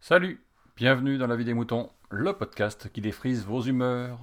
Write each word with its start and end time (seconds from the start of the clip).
Salut, 0.00 0.44
bienvenue 0.76 1.18
dans 1.18 1.26
La 1.26 1.36
vie 1.36 1.44
des 1.44 1.54
moutons, 1.54 1.90
le 2.10 2.32
podcast 2.32 2.90
qui 2.92 3.00
défrise 3.00 3.44
vos 3.44 3.62
humeurs. 3.62 4.18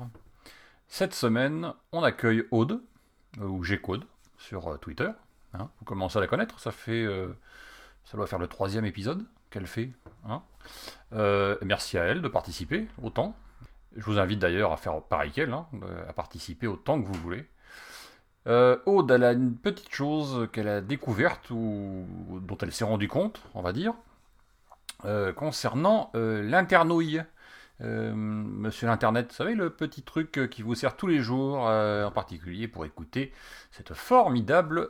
Cette 0.87 1.13
semaine, 1.13 1.73
on 1.91 2.03
accueille 2.03 2.43
Aude, 2.51 2.81
euh, 3.39 3.45
ou 3.45 3.63
G-Code, 3.63 4.05
sur 4.37 4.67
euh, 4.71 4.77
Twitter. 4.77 5.09
hein. 5.53 5.69
vous 5.79 5.85
commencez 5.85 6.17
à 6.17 6.21
la 6.21 6.27
connaître, 6.27 6.59
ça 6.59 6.71
fait, 6.71 7.03
euh, 7.03 7.27
ça 8.05 8.17
doit 8.17 8.27
faire 8.27 8.39
le 8.39 8.47
troisième 8.47 8.85
épisode 8.85 9.25
qu'elle 9.49 9.67
fait. 9.67 9.91
hein. 10.27 10.41
Euh, 11.13 11.57
merci 11.63 11.97
à 11.97 12.03
elle 12.05 12.21
de 12.21 12.27
participer 12.27 12.87
autant. 13.01 13.35
Je 13.95 14.03
vous 14.05 14.19
invite 14.19 14.39
d'ailleurs 14.39 14.71
à 14.71 14.77
faire 14.77 15.01
pareil 15.01 15.31
qu'elle, 15.31 15.51
hein, 15.53 15.67
à 16.07 16.13
participer 16.13 16.67
autant 16.67 17.01
que 17.01 17.07
vous 17.07 17.19
voulez. 17.19 17.47
Euh, 18.49 18.77
Aude, 18.87 19.11
elle 19.11 19.23
a 19.23 19.33
une 19.33 19.55
petite 19.55 19.93
chose 19.93 20.47
qu'elle 20.51 20.67
a 20.67 20.81
découverte 20.81 21.51
ou 21.51 22.05
dont 22.41 22.57
elle 22.57 22.71
s'est 22.71 22.83
rendue 22.83 23.07
compte, 23.07 23.41
on 23.53 23.61
va 23.61 23.73
dire, 23.73 23.93
euh, 25.05 25.31
concernant 25.33 26.09
euh, 26.15 26.41
l'internouille. 26.41 27.23
Monsieur 27.81 28.87
l'Internet, 28.87 29.29
vous 29.29 29.35
savez, 29.35 29.55
le 29.55 29.69
petit 29.69 30.01
truc 30.01 30.49
qui 30.51 30.63
vous 30.63 30.75
sert 30.75 30.97
tous 30.97 31.07
les 31.07 31.19
jours, 31.19 31.59
en 31.59 32.11
particulier 32.11 32.67
pour 32.67 32.83
écouter 32.83 33.31
cette 33.71 33.93
formidable 33.93 34.89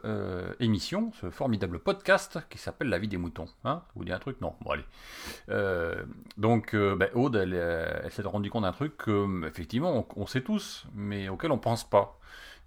émission, 0.59 1.11
ce 1.21 1.29
formidable 1.29 1.77
podcast 1.77 2.39
qui 2.49 2.57
s'appelle 2.57 2.89
La 2.89 2.97
vie 2.97 3.07
des 3.07 3.17
moutons. 3.17 3.45
Hein 3.63 3.83
vous 3.93 4.05
dit 4.05 4.11
un 4.11 4.17
truc 4.17 4.41
Non, 4.41 4.55
bon 4.61 4.71
allez. 4.71 4.85
Donc, 6.37 6.75
ben, 6.75 7.09
Aude, 7.13 7.35
elle, 7.35 8.11
s'est 8.11 8.23
rendue 8.23 8.49
compte 8.49 8.63
d'un 8.63 8.71
truc 8.71 8.97
que, 8.97 9.47
effectivement, 9.47 9.95
on, 9.95 10.23
on 10.23 10.25
sait 10.25 10.41
tous, 10.41 10.87
mais 10.95 11.29
auquel 11.29 11.51
on 11.51 11.59
pense 11.59 11.87
pas. 11.87 12.19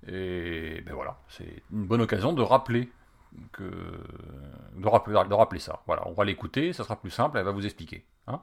Et 0.09 0.83
ben 0.85 0.95
voilà, 0.95 1.19
c'est 1.29 1.63
une 1.73 1.87
bonne 1.87 2.01
occasion 2.01 2.33
de 2.33 2.43
rappeler 2.43 2.91
que 3.53 3.65
de 4.77 5.35
rappeler, 5.35 5.59
ça. 5.59 5.83
Voilà, 5.87 6.07
on 6.07 6.13
va 6.13 6.25
l'écouter, 6.25 6.73
ça 6.73 6.85
sera 6.85 6.97
plus 6.97 7.11
simple, 7.11 7.39
elle 7.39 7.45
va 7.45 7.53
vous 7.53 7.65
expliquer. 7.65 8.05
hein. 8.27 8.43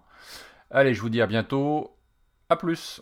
Allez, 0.72 0.94
je 0.94 1.02
vous 1.02 1.10
dis 1.10 1.22
à 1.22 1.28
bientôt. 1.28 1.96
À 2.50 2.56
plus. 2.56 3.02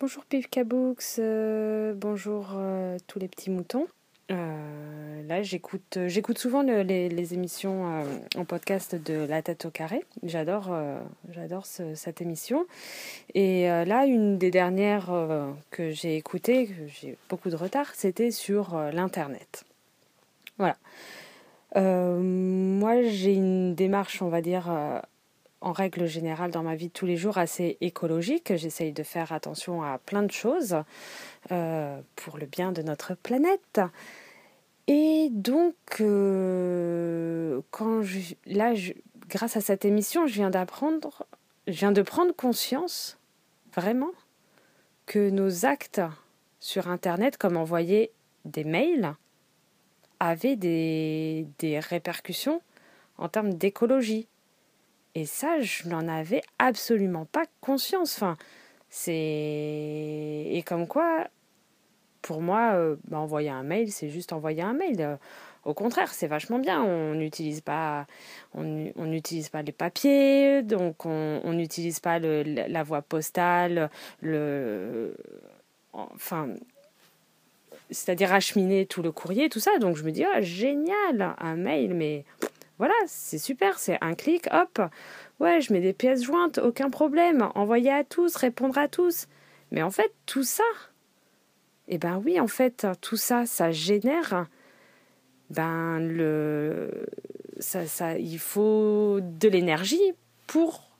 Bonjour 0.00 0.24
Pivka 0.26 0.64
Books, 0.64 1.18
euh, 1.18 1.94
bonjour 1.96 2.50
euh, 2.54 2.96
tous 3.06 3.18
les 3.18 3.28
petits 3.28 3.50
moutons. 3.50 3.86
Euh, 4.30 5.03
là, 5.26 5.42
j'écoute, 5.42 5.98
j'écoute 6.06 6.38
souvent 6.38 6.62
le- 6.62 6.82
les, 6.82 7.34
émissions 7.34 7.90
euh, 7.90 8.04
en 8.36 8.44
podcast 8.44 8.94
de 8.94 9.24
La 9.24 9.42
Tête 9.42 9.64
au 9.64 9.70
Carré. 9.70 10.04
J'adore, 10.22 10.68
euh, 10.70 11.00
cette 11.94 12.20
émission. 12.20 12.66
Et 13.34 13.70
euh, 13.70 13.84
là, 13.84 14.06
une 14.06 14.38
des 14.38 14.50
dernières 14.50 15.10
euh, 15.10 15.50
que 15.70 15.90
j'ai 15.90 16.16
écoutées, 16.16 16.66
que 16.66 16.86
j'ai 16.86 17.16
beaucoup 17.28 17.50
de 17.50 17.56
retard, 17.56 17.94
c'était 17.94 18.30
sur 18.30 18.74
euh, 18.76 18.90
l'internet. 18.90 19.64
Voilà. 20.58 20.76
Euh, 21.76 22.18
moi, 22.20 23.02
j'ai 23.02 23.34
une 23.34 23.74
démarche, 23.74 24.22
on 24.22 24.28
va 24.28 24.40
dire, 24.40 24.70
euh, 24.70 25.00
en 25.60 25.72
règle 25.72 26.06
générale 26.06 26.50
dans 26.50 26.62
ma 26.62 26.74
vie 26.76 26.88
de 26.88 26.92
tous 26.92 27.06
les 27.06 27.16
jours 27.16 27.38
assez 27.38 27.78
écologique. 27.80 28.54
J'essaye 28.54 28.92
de 28.92 29.02
faire 29.02 29.32
attention 29.32 29.82
à 29.82 29.98
plein 29.98 30.22
de 30.22 30.30
choses 30.30 30.76
euh, 31.50 31.98
pour 32.16 32.38
le 32.38 32.46
bien 32.46 32.70
de 32.70 32.82
notre 32.82 33.14
planète. 33.14 33.80
Et 34.86 35.28
donc, 35.30 35.74
euh, 36.00 37.60
quand 37.70 38.02
je, 38.02 38.34
là, 38.46 38.74
je- 38.74 38.92
grâce 39.28 39.56
à 39.56 39.60
cette 39.60 39.84
émission, 39.84 40.26
je 40.26 40.34
viens 40.34 40.50
d'apprendre, 40.50 41.26
je 41.66 41.72
viens 41.72 41.92
de 41.92 42.02
prendre 42.02 42.34
conscience 42.34 43.18
vraiment 43.74 44.10
que 45.06 45.30
nos 45.30 45.64
actes 45.64 46.02
sur 46.60 46.88
Internet, 46.88 47.36
comme 47.38 47.56
envoyer 47.56 48.10
des 48.44 48.64
mails, 48.64 49.14
avaient 50.20 50.56
des, 50.56 51.46
des 51.58 51.78
répercussions 51.78 52.60
en 53.18 53.28
termes 53.28 53.54
d'écologie. 53.54 54.28
Et 55.14 55.26
ça, 55.26 55.60
je 55.60 55.88
n'en 55.88 56.08
avais 56.08 56.42
absolument 56.58 57.24
pas 57.26 57.44
conscience. 57.60 58.16
Enfin, 58.16 58.36
c'est. 58.90 59.12
Et 60.52 60.62
comme 60.66 60.86
quoi, 60.86 61.28
pour 62.24 62.40
moi, 62.40 62.72
euh, 62.72 62.96
bah, 63.06 63.18
envoyer 63.18 63.50
un 63.50 63.62
mail, 63.62 63.92
c'est 63.92 64.08
juste 64.08 64.32
envoyer 64.32 64.62
un 64.62 64.72
mail. 64.72 64.96
Euh, 65.00 65.16
au 65.66 65.74
contraire, 65.74 66.12
c'est 66.14 66.26
vachement 66.26 66.58
bien. 66.58 66.82
On 66.82 67.14
n'utilise 67.14 67.60
pas, 67.60 68.06
on, 68.54 68.62
n'utilise 68.62 69.50
pas 69.50 69.62
les 69.62 69.72
papiers, 69.72 70.62
donc 70.62 71.04
on 71.04 71.52
n'utilise 71.52 72.00
pas 72.00 72.18
la 72.18 72.82
voie 72.82 73.02
postale, 73.02 73.90
le, 74.20 75.14
enfin, 75.92 76.48
c'est-à-dire 77.90 78.32
acheminer 78.32 78.86
tout 78.86 79.02
le 79.02 79.12
courrier, 79.12 79.48
tout 79.48 79.60
ça. 79.60 79.78
Donc 79.78 79.96
je 79.96 80.04
me 80.04 80.10
dis, 80.10 80.24
ah, 80.24 80.40
génial, 80.40 81.34
un 81.38 81.56
mail, 81.56 81.94
mais 81.94 82.24
voilà, 82.78 82.94
c'est 83.06 83.38
super, 83.38 83.78
c'est 83.78 83.98
un 84.00 84.14
clic, 84.14 84.48
hop, 84.50 84.80
ouais, 85.40 85.60
je 85.60 85.72
mets 85.72 85.80
des 85.80 85.92
pièces 85.92 86.22
jointes, 86.22 86.58
aucun 86.58 86.90
problème, 86.90 87.48
envoyer 87.54 87.92
à 87.92 88.04
tous, 88.04 88.36
répondre 88.36 88.78
à 88.78 88.88
tous. 88.88 89.28
Mais 89.70 89.82
en 89.82 89.90
fait, 89.90 90.12
tout 90.26 90.44
ça, 90.44 90.64
eh 91.88 91.98
ben 91.98 92.20
oui, 92.24 92.40
en 92.40 92.46
fait, 92.46 92.86
tout 93.00 93.16
ça, 93.16 93.46
ça 93.46 93.70
génère, 93.70 94.46
ben 95.50 95.98
le, 96.00 97.06
ça, 97.58 97.86
ça, 97.86 98.18
il 98.18 98.38
faut 98.38 99.20
de 99.20 99.48
l'énergie 99.48 100.12
pour 100.46 100.90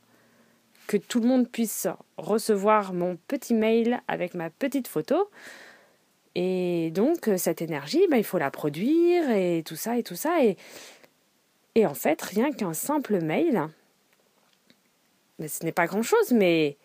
que 0.87 0.97
tout 0.97 1.21
le 1.21 1.27
monde 1.27 1.49
puisse 1.49 1.89
recevoir 2.19 2.93
mon 2.93 3.17
petit 3.29 3.55
mail 3.55 4.01
avec 4.09 4.35
ma 4.35 4.51
petite 4.51 4.89
photo. 4.89 5.31
Et 6.35 6.91
donc, 6.91 7.31
cette 7.39 7.63
énergie, 7.63 8.07
ben, 8.11 8.17
il 8.17 8.25
faut 8.25 8.39
la 8.39 8.51
produire 8.51 9.31
et 9.31 9.63
tout 9.65 9.77
ça 9.77 9.97
et 9.97 10.03
tout 10.03 10.17
ça. 10.17 10.45
Et, 10.45 10.57
et 11.75 11.87
en 11.87 11.95
fait, 11.95 12.21
rien 12.21 12.53
qu'un 12.53 12.75
simple 12.75 13.21
mail, 13.21 13.69
mais 15.39 15.49
ce 15.49 15.65
n'est 15.65 15.73
pas 15.73 15.87
grand-chose, 15.87 16.33
mais 16.33 16.77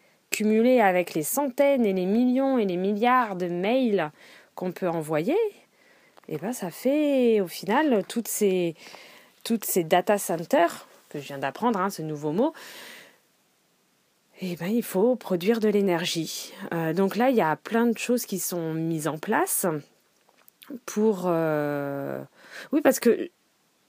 avec 0.81 1.13
les 1.13 1.23
centaines 1.23 1.85
et 1.85 1.93
les 1.93 2.05
millions 2.05 2.57
et 2.57 2.65
les 2.65 2.77
milliards 2.77 3.35
de 3.35 3.47
mails 3.47 4.11
qu'on 4.55 4.71
peut 4.71 4.89
envoyer, 4.89 5.37
et 6.27 6.37
ben 6.37 6.53
ça 6.53 6.69
fait 6.69 7.41
au 7.41 7.47
final 7.47 8.03
toutes 8.07 8.27
ces, 8.27 8.75
toutes 9.43 9.65
ces 9.65 9.83
data 9.83 10.17
centers, 10.17 10.87
que 11.09 11.19
je 11.19 11.25
viens 11.25 11.39
d'apprendre, 11.39 11.79
hein, 11.79 11.89
ce 11.89 12.01
nouveau 12.01 12.31
mot, 12.31 12.53
et 14.41 14.55
ben 14.55 14.67
il 14.67 14.83
faut 14.83 15.15
produire 15.15 15.59
de 15.59 15.69
l'énergie. 15.69 16.53
Euh, 16.73 16.93
donc 16.93 17.15
là, 17.15 17.29
il 17.29 17.35
y 17.35 17.41
a 17.41 17.55
plein 17.55 17.87
de 17.87 17.97
choses 17.97 18.25
qui 18.25 18.39
sont 18.39 18.73
mises 18.73 19.07
en 19.07 19.17
place 19.17 19.65
pour... 20.85 21.23
euh, 21.25 22.21
Oui, 22.71 22.81
parce 22.81 22.99
que 22.99 23.29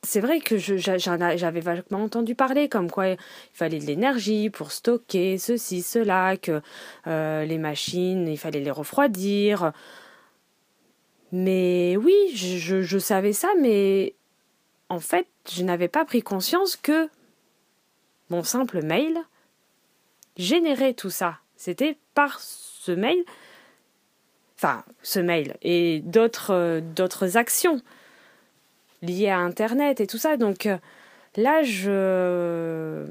c'est 0.03 0.21
vrai 0.21 0.41
que 0.41 0.57
j'avais 0.57 1.61
vaguement 1.61 2.03
entendu 2.03 2.35
parler 2.35 2.69
comme 2.69 2.91
quoi 2.91 3.09
il 3.09 3.19
fallait 3.53 3.79
de 3.79 3.85
l'énergie 3.85 4.49
pour 4.49 4.73
stocker 4.73 5.37
ceci, 5.37 5.83
cela, 5.83 6.37
que 6.37 6.63
euh, 7.07 7.45
les 7.45 7.59
machines, 7.59 8.27
il 8.27 8.39
fallait 8.39 8.61
les 8.61 8.71
refroidir. 8.71 9.73
Mais 11.33 11.97
oui, 11.99 12.15
je, 12.35 12.99
savais 12.99 13.35
ça, 13.35 13.49
mais 13.61 14.15
en 14.89 15.01
fait, 15.01 15.27
je 15.51 15.63
n'avais 15.63 15.89
pas 15.89 16.05
pris 16.05 16.23
conscience 16.23 16.77
que 16.77 17.09
mon 18.31 18.43
simple 18.43 18.83
mail 18.83 19.19
générait 20.37 20.95
tout 20.95 21.11
ça. 21.11 21.39
C'était 21.57 21.99
par 22.15 22.41
ce 22.41 22.91
mail, 22.91 23.23
enfin, 24.57 24.83
ce 25.03 25.21
mail 25.21 25.57
et 25.61 26.01
d'autres 26.01 26.55
euh, 26.55 26.81
d'autres 26.81 27.37
actions 27.37 27.83
liées 29.03 29.31
à 29.31 29.39
Internet 29.39 30.01
et 30.01 30.07
tout 30.07 30.19
ça. 30.19 30.37
Donc 30.37 30.67
euh, 30.67 30.79
là, 31.37 31.63
je... 31.63 33.07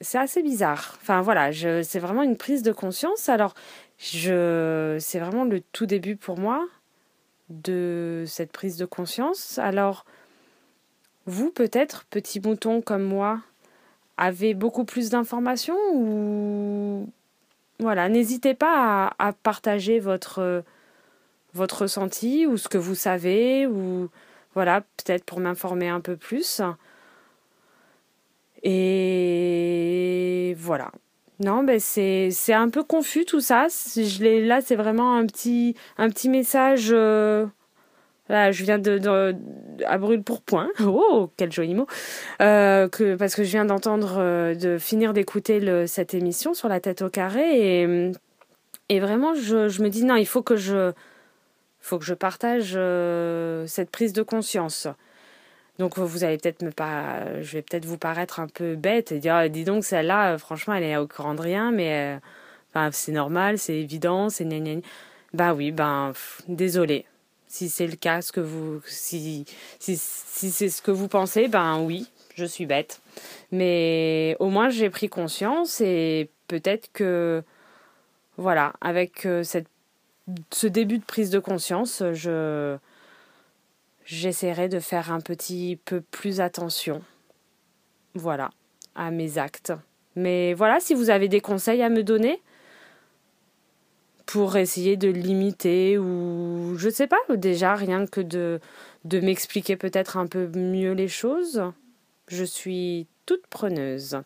C'est 0.00 0.18
assez 0.18 0.42
bizarre. 0.42 0.98
Enfin 1.00 1.22
voilà, 1.22 1.52
c'est 1.52 1.98
vraiment 1.98 2.22
une 2.22 2.36
prise 2.36 2.62
de 2.62 2.72
conscience. 2.72 3.28
Alors, 3.28 3.54
je... 3.98 4.96
c'est 5.00 5.18
vraiment 5.18 5.44
le 5.44 5.60
tout 5.60 5.86
début 5.86 6.16
pour 6.16 6.38
moi 6.38 6.66
de 7.48 8.24
cette 8.26 8.52
prise 8.52 8.76
de 8.76 8.84
conscience. 8.84 9.58
Alors, 9.58 10.04
vous, 11.26 11.50
peut-être, 11.50 12.04
petit 12.10 12.40
mouton 12.40 12.82
comme 12.82 13.04
moi, 13.04 13.40
avez 14.16 14.54
beaucoup 14.54 14.84
plus 14.84 15.10
d'informations 15.10 15.78
ou... 15.92 17.08
Voilà, 17.80 18.08
n'hésitez 18.08 18.54
pas 18.54 19.10
à, 19.18 19.28
à 19.28 19.32
partager 19.32 19.98
votre, 19.98 20.62
votre 21.54 21.82
ressenti 21.82 22.46
ou 22.46 22.56
ce 22.56 22.68
que 22.68 22.78
vous 22.78 22.94
savez 22.94 23.66
ou 23.66 24.08
voilà, 24.54 24.82
peut-être 24.82 25.24
pour 25.24 25.40
m'informer 25.40 25.88
un 25.88 26.00
peu 26.00 26.16
plus. 26.16 26.62
Et 28.62 30.54
voilà. 30.58 30.90
Non, 31.40 31.64
ben 31.64 31.80
c'est 31.80 32.30
un 32.52 32.70
peu 32.70 32.84
confus 32.84 33.24
tout 33.24 33.40
ça. 33.40 33.66
Je 33.68 34.22
l'ai 34.22 34.46
là, 34.46 34.60
c'est 34.60 34.76
vraiment 34.76 35.16
un 35.16 35.26
petit 35.26 35.74
message. 36.28 36.90
euh, 36.92 37.46
Là, 38.30 38.52
je 38.52 38.64
viens 38.64 38.78
de, 38.78 39.34
à 39.84 39.98
brûle 39.98 40.22
pour 40.22 40.40
point. 40.42 40.70
Oh, 40.80 41.30
quel 41.36 41.52
joli 41.52 41.74
mot. 41.74 41.86
Euh, 42.40 42.88
que 42.88 43.16
parce 43.16 43.34
que 43.34 43.44
je 43.44 43.50
viens 43.50 43.66
d'entendre 43.66 44.16
euh, 44.18 44.54
de 44.54 44.78
finir 44.78 45.12
d'écouter 45.12 45.86
cette 45.86 46.14
émission 46.14 46.54
sur 46.54 46.68
la 46.68 46.80
tête 46.80 47.02
au 47.02 47.10
carré 47.10 47.82
et 47.82 48.12
Et 48.88 49.00
vraiment, 49.00 49.34
je, 49.34 49.68
je, 49.68 49.82
me 49.82 49.88
dis 49.90 50.04
non, 50.04 50.16
il 50.16 50.26
faut 50.26 50.42
que 50.42 50.56
je, 50.56 50.92
faut 51.84 51.98
que 51.98 52.04
je 52.04 52.14
partage 52.14 52.72
euh, 52.76 53.66
cette 53.66 53.90
prise 53.90 54.14
de 54.14 54.22
conscience. 54.22 54.88
Donc 55.78 55.98
vous 55.98 56.24
allez 56.24 56.38
peut-être 56.38 56.62
me 56.62 56.70
pas, 56.70 57.42
je 57.42 57.52
vais 57.52 57.62
peut-être 57.62 57.84
vous 57.84 57.98
paraître 57.98 58.40
un 58.40 58.46
peu 58.46 58.74
bête 58.74 59.12
et 59.12 59.18
dire 59.18 59.50
dis 59.50 59.64
donc 59.64 59.84
celle-là, 59.84 60.38
franchement, 60.38 60.74
elle 60.74 60.84
est 60.84 60.96
au 60.96 61.06
courant 61.06 61.34
de 61.34 61.42
rien, 61.42 61.72
mais 61.72 62.18
enfin, 62.70 62.90
c'est 62.92 63.12
normal, 63.12 63.58
c'est 63.58 63.74
évident, 63.74 64.30
c'est 64.30 64.44
gna, 64.44 64.80
Bah 65.34 65.52
oui, 65.52 65.72
ben 65.72 66.12
désolé. 66.48 67.04
Si 67.48 67.68
c'est 67.68 67.86
le 67.86 67.96
cas, 67.96 68.22
ce 68.22 68.32
que 68.32 68.40
vous, 68.40 68.80
si, 68.86 69.44
si, 69.78 69.96
si 69.98 70.50
c'est 70.50 70.70
ce 70.70 70.80
que 70.80 70.90
vous 70.90 71.08
pensez, 71.08 71.48
ben 71.48 71.80
oui, 71.80 72.08
je 72.34 72.44
suis 72.44 72.66
bête. 72.66 73.00
Mais 73.52 74.36
au 74.40 74.48
moins 74.48 74.70
j'ai 74.70 74.90
pris 74.90 75.08
conscience 75.08 75.80
et 75.80 76.30
peut-être 76.48 76.90
que, 76.92 77.42
voilà, 78.38 78.72
avec 78.80 79.26
euh, 79.26 79.42
cette, 79.42 79.68
ce 80.50 80.66
début 80.66 80.98
de 80.98 81.04
prise 81.04 81.30
de 81.30 81.38
conscience, 81.38 82.02
je, 82.12 82.76
j'essaierai 84.04 84.68
de 84.68 84.80
faire 84.80 85.12
un 85.12 85.20
petit 85.20 85.78
peu 85.84 86.00
plus 86.00 86.40
attention. 86.40 87.02
Voilà, 88.14 88.50
à 88.94 89.10
mes 89.10 89.38
actes. 89.38 89.72
Mais 90.16 90.54
voilà, 90.54 90.80
si 90.80 90.94
vous 90.94 91.10
avez 91.10 91.28
des 91.28 91.40
conseils 91.40 91.82
à 91.82 91.88
me 91.88 92.02
donner 92.02 92.40
pour 94.26 94.56
essayer 94.56 94.96
de 94.96 95.08
limiter 95.08 95.98
ou 95.98 96.74
je 96.78 96.88
sais 96.88 97.06
pas, 97.06 97.18
déjà 97.30 97.74
rien 97.74 98.06
que 98.06 98.20
de, 98.20 98.60
de 99.04 99.20
m'expliquer 99.20 99.76
peut-être 99.76 100.16
un 100.16 100.26
peu 100.26 100.46
mieux 100.56 100.92
les 100.92 101.08
choses, 101.08 101.62
je 102.28 102.44
suis 102.44 103.06
toute 103.26 103.46
preneuse. 103.48 104.18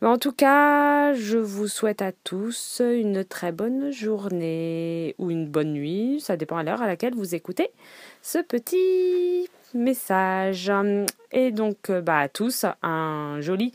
En 0.00 0.16
tout 0.16 0.32
cas, 0.32 1.12
je 1.14 1.38
vous 1.38 1.66
souhaite 1.66 2.02
à 2.02 2.12
tous 2.12 2.80
une 2.80 3.24
très 3.24 3.50
bonne 3.50 3.90
journée 3.90 5.16
ou 5.18 5.30
une 5.30 5.48
bonne 5.48 5.72
nuit, 5.72 6.20
ça 6.20 6.36
dépend 6.36 6.56
à 6.56 6.62
l'heure 6.62 6.82
à 6.82 6.86
laquelle 6.86 7.14
vous 7.14 7.34
écoutez 7.34 7.70
ce 8.22 8.38
petit 8.38 9.48
message. 9.74 10.70
Et 11.32 11.50
donc, 11.50 11.90
bah, 11.90 12.20
à 12.20 12.28
tous, 12.28 12.64
un 12.82 13.40
joli 13.40 13.74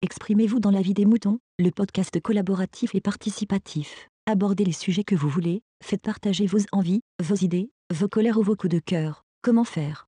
Exprimez-vous 0.00 0.60
dans 0.60 0.70
la 0.70 0.80
vie 0.80 0.94
des 0.94 1.04
moutons, 1.04 1.40
le 1.58 1.70
podcast 1.70 2.18
collaboratif 2.22 2.94
et 2.94 3.02
participatif. 3.02 4.08
Abordez 4.26 4.64
les 4.64 4.72
sujets 4.72 5.04
que 5.04 5.14
vous 5.14 5.28
voulez, 5.28 5.62
faites 5.82 6.02
partager 6.02 6.46
vos 6.46 6.58
envies, 6.72 7.00
vos 7.22 7.34
idées, 7.34 7.70
vos 7.92 8.08
colères 8.08 8.38
ou 8.38 8.42
vos 8.42 8.56
coups 8.56 8.74
de 8.74 8.80
cœur. 8.80 9.24
Comment 9.42 9.64
faire? 9.64 10.07